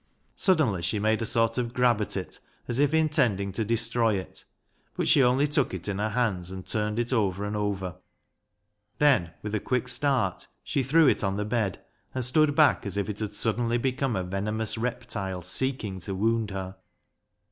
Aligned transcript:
Suddenly 0.35 0.81
she 0.81 0.97
made 0.97 1.21
a 1.21 1.27
sort 1.27 1.59
of 1.59 1.75
grab 1.75 2.01
at 2.01 2.17
it 2.17 2.39
as 2.67 2.79
if 2.79 2.91
intending 2.91 3.51
to 3.51 3.63
destroy 3.63 4.15
it, 4.15 4.45
but 4.95 5.07
she 5.07 5.21
only 5.21 5.45
took 5.45 5.75
it 5.75 5.87
in 5.87 5.99
her 5.99 6.09
hands 6.09 6.49
and 6.49 6.65
turned 6.65 6.97
it 6.97 7.13
over 7.13 7.45
and 7.45 7.55
over. 7.55 7.97
Then 8.97 9.29
with 9.43 9.53
a 9.53 9.59
quick 9.59 9.87
start 9.87 10.47
she 10.63 10.81
threw 10.81 11.05
it 11.07 11.23
on 11.23 11.35
the 11.35 11.45
bed, 11.45 11.83
and 12.15 12.25
stood 12.25 12.55
back 12.55 12.83
as 12.83 12.97
if 12.97 13.09
it 13.09 13.19
had 13.19 13.35
suddenly 13.35 13.77
become 13.77 14.15
a 14.15 14.23
venomous 14.23 14.75
reptile 14.75 15.43
seeking 15.43 15.99
to 15.99 16.15
wound 16.15 16.49
her. 16.49 16.77